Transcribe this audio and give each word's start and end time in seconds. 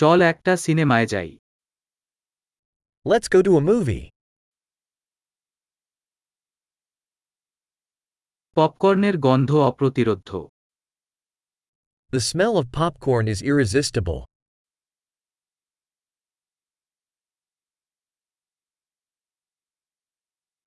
চল 0.00 0.19
একটা 0.31 0.53
সিনেমায় 0.65 1.07
যাই 1.13 1.31
Let's 3.05 3.27
go 3.27 3.39
to 3.41 3.51
a 3.57 3.63
movie. 3.71 4.05
পপকর্নের 8.57 9.15
গন্ধ 9.25 9.51
অপ্রতিরোধ্য 9.69 10.29
The 12.13 12.21
smell 12.31 12.53
of 12.61 12.65
popcorn 12.79 13.25
is 13.33 13.39
irresistible. 13.51 14.19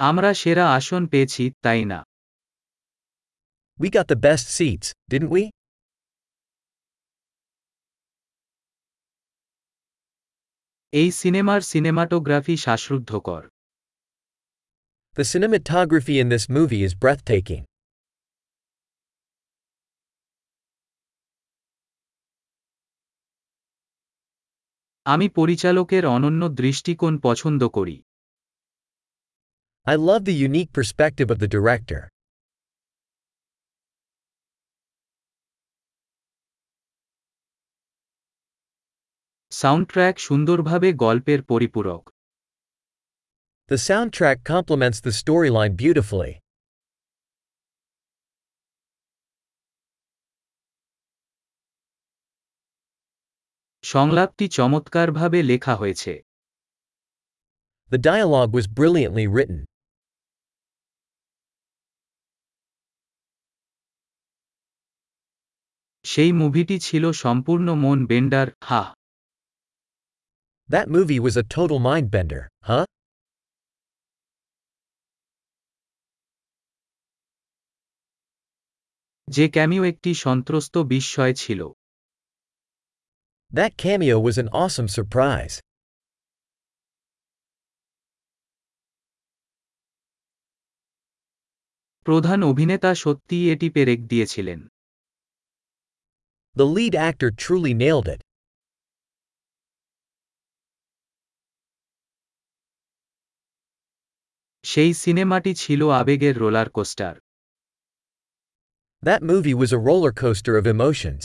আমরা 0.00 0.30
সেরা 0.40 0.64
আসন 0.78 1.02
পেয়েছি 1.12 1.44
তাই 1.64 1.82
না 1.92 2.00
We 3.78 3.88
got 3.96 4.06
the 4.12 4.20
best 4.28 4.46
seats, 4.56 4.88
didn't 5.12 5.32
we? 5.36 5.42
এই 10.94 11.08
সিনেমার 11.20 11.60
সিনেমাটোগ্রাফি 11.72 12.54
শ্বাসরুদ্ধকর 12.56 13.42
The 15.16 15.26
cinematography 15.32 16.16
in 16.22 16.28
this 16.34 16.44
movie 16.56 16.82
is 16.88 16.92
breathtaking. 16.94 17.62
আমি 25.06 25.26
পরিচালকের 25.28 26.04
অনন্য 26.06 26.42
দৃষ্টিকোণ 26.60 27.14
পছন্দ 27.18 27.62
করি 27.76 27.96
I 29.86 29.94
love 30.08 30.22
the 30.24 30.38
unique 30.48 30.72
perspective 30.78 31.28
of 31.30 31.38
the 31.42 31.50
director. 31.56 32.00
Soundtrack 39.54 40.14
সুন্দরভাবে 40.18 40.88
গল্পের 41.04 41.40
পরিপূরক 41.42 42.02
The 43.70 43.78
soundtrack 43.78 44.38
complements 44.44 44.98
the 45.00 45.14
storyline 45.20 45.74
beautifully. 45.82 46.32
সংলাপটি 53.84 54.44
চমৎকারভাবে 54.48 55.38
লেখা 55.42 55.74
হয়েছে 55.76 56.12
The 57.90 58.00
dialogue 58.10 58.52
was 58.58 58.66
brilliantly 58.78 59.26
written. 59.34 59.60
সেই 66.04 66.32
মুভিটি 66.32 66.76
ছিল 66.78 67.04
সম্পূর্ণ 67.24 67.66
মন 67.84 67.98
বেন্ডার 68.06 68.48
হা 68.64 68.82
That 70.69 70.87
movie 70.87 71.19
was 71.19 71.35
a 71.37 71.45
total 71.57 71.79
mind 71.79 72.07
bender, 72.11 72.43
huh? 72.69 72.85
যে 79.27 79.45
ক্যামিও 79.55 79.83
একটি 79.91 80.11
সন্ত্রস্ত 80.25 80.73
বিস্ময় 80.93 81.33
ছিল 81.43 81.61
That 83.51 83.71
cameo 83.83 84.17
was 84.27 84.35
an 84.43 84.49
awesome 84.63 84.89
surprise. 84.97 85.55
প্রধান 92.05 92.39
অভিনেতা 92.43 92.91
সত্যিই 92.95 93.45
এটি 93.53 93.67
পেরেক 93.75 93.99
দিয়েছিলেন 94.07 94.59
The 96.55 96.67
lead 96.75 96.95
actor 97.09 97.29
truly 97.43 97.73
nailed 97.83 98.07
it. 98.15 98.21
সেই 104.64 104.92
সিনেমাটি 104.94 105.52
ছিল 105.54 105.80
আবেগের 106.00 106.34
roller 106.38 106.68
coaster 106.70 107.14
That 109.02 109.22
movie 109.22 109.56
was 109.62 109.70
a 109.72 109.80
roller 109.88 110.12
coaster 110.12 110.54
of 110.56 110.64
emotions. 110.66 111.22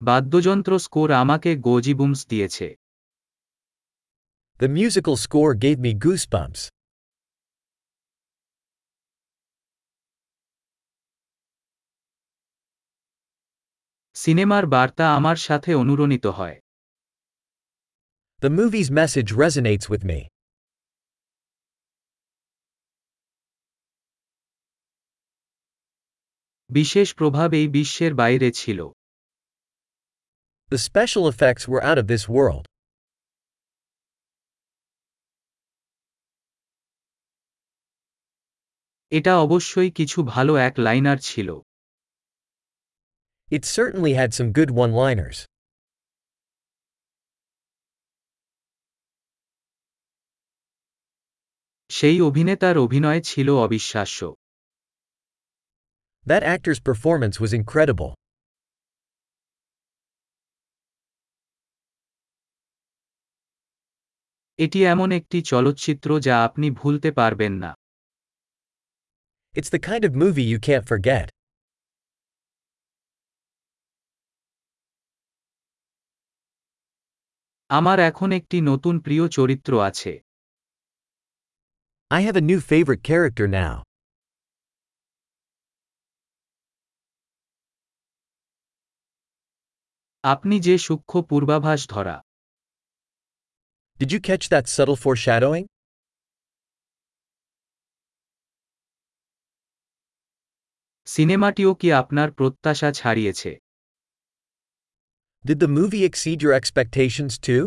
বাদ্যযন্ত্র 0.00 0.72
স্কোর 0.78 1.08
আমাকে 1.22 1.50
গোজিবুমস 1.66 2.20
দিয়েছে 2.26 2.68
The 4.60 4.68
musical 4.80 5.16
score 5.16 5.52
gave 5.64 5.78
me 5.86 5.92
goosebumps. 6.04 6.60
সিনেমার 14.20 14.64
বার্তা 14.66 15.06
আমার 15.14 15.38
সাথে 15.46 15.70
অনুরণিত 15.74 16.26
হয় 16.38 16.56
The 18.42 18.50
movie's 18.50 18.90
message 19.00 19.30
resonates 19.34 19.86
with 19.92 20.02
me. 20.10 20.20
বিশেষ 26.70 27.08
প্রভাব 27.14 27.48
এই 27.52 27.68
বিশ্বের 27.68 28.12
বাইরে 28.14 28.48
ছিল 28.52 28.80
The 30.70 30.80
special 30.88 31.24
effects 31.32 31.64
were 31.68 31.82
out 31.90 31.98
of 32.02 32.06
this 32.12 32.24
world. 32.28 32.64
এটা 39.12 39.32
অবশ্যই 39.36 39.90
কিছু 39.90 40.18
ভালো 40.24 40.52
এক 40.66 40.74
লাইনার 40.78 41.18
ছিল 41.22 41.48
It 43.49 43.63
certainly 43.77 44.13
had 44.13 44.33
some 44.33 44.51
good 44.51 44.71
one 44.71 44.91
liners. 44.93 45.37
সেই 51.89 52.17
অভিনেতার 52.21 52.75
অভিনয় 52.77 53.21
ছিল 53.29 53.47
অবিশ্বাস্য 53.65 54.19
That 56.25 56.43
actor's 56.55 56.81
performance 56.89 57.35
was 57.43 57.51
incredible. 57.61 58.11
এটি 64.59 64.79
এমন 64.93 65.09
একটি 65.11 65.37
চলচ্চিত্র 65.41 66.09
যা 66.19 66.35
আপনি 66.47 66.67
ভুলতে 66.71 67.09
পারবেন 67.11 67.53
না 67.63 67.71
It's 69.55 69.71
the 69.75 69.83
kind 69.89 70.03
of 70.07 70.11
movie 70.23 70.47
you 70.53 70.59
can't 70.67 70.87
forget. 70.93 71.25
আমার 77.78 77.98
এখন 78.10 78.28
একটি 78.38 78.56
নতুন 78.70 78.94
প্রিয় 79.04 79.24
চরিত্র 79.36 79.72
আছে। 79.88 80.12
I 82.10 82.20
have 82.24 82.36
a 82.40 82.44
new 82.50 82.60
favourite 82.70 83.00
character 83.08 83.46
now 83.56 83.76
আপনি 90.24 90.54
যে 90.66 90.74
সূক্ষ্ম 90.86 91.14
পূর্বাভাস 91.30 91.80
ধরা। 91.92 92.16
Did 94.00 94.10
you 94.14 94.20
catch 94.28 94.42
that 94.52 94.66
subtle 94.76 94.96
foreshadowing 95.24 95.62
সিনেমাটিও 101.06 101.70
কি 101.80 101.88
আপনার 102.02 102.28
প্রত্যাশা 102.38 102.88
ছাড়িয়েছে? 103.00 103.50
Did 105.45 105.59
the 105.59 105.67
movie 105.69 106.03
exceed 106.03 106.41
your 106.41 106.53
expectations 106.53 107.37
too? 107.37 107.63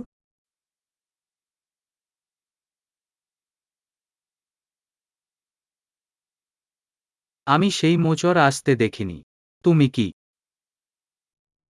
আমি 7.47 7.69
সেই 7.79 7.97
মোচর 8.05 8.35
আসতে 8.49 8.73
দেখিনি 8.83 9.19
তুমি 9.65 9.89
কি 9.97 10.09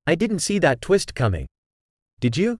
I 0.06 0.14
didn't 0.14 0.42
see 0.46 0.58
that 0.58 0.78
twist 0.86 1.10
coming. 1.20 1.46
Did 2.22 2.34
you? 2.42 2.50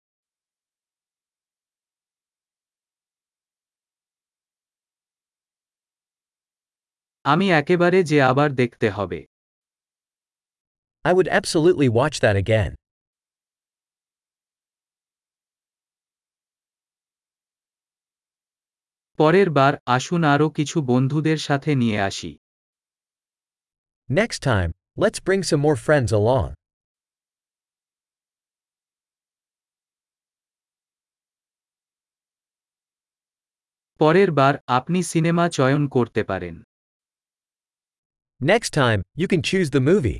আমি 7.25 7.46
একেবারে 7.60 7.98
যে 8.10 8.19
আবার 8.30 8.48
দেখতে 8.60 8.88
হবে 8.96 9.20
I 11.04 11.12
would 11.16 11.30
absolutely 11.40 11.88
watch 11.98 12.16
that 12.25 12.36
again. 12.44 12.72
পরের 19.19 19.50
বার 19.50 19.74
আসুন 19.86 20.24
আরও 20.24 20.50
কিছু 20.50 20.81
বন্ধুদের 20.81 21.38
সাথে 21.38 21.75
নিয়ে 21.75 22.00
আসি। 22.01 22.38
Next 24.10 24.44
time 24.44 24.71
let's 25.01 25.21
bring 25.24 25.42
some 25.42 25.60
more 25.60 25.75
friends 25.75 26.13
along 26.13 26.54
পরের 34.00 34.31
বার 34.31 34.54
আপনি 34.68 35.04
সিনেমা 35.04 35.50
চয়ন 35.50 35.88
করতে 35.88 36.24
পারেন। 36.24 36.63
Next 38.42 38.74
time 38.74 39.01
you 39.18 39.27
can 39.27 39.42
choose 39.42 39.71
the 39.71 39.80
movie 39.80 40.18